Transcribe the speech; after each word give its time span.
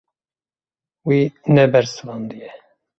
Wî 1.07 1.19
nebersivandiye. 1.55 2.51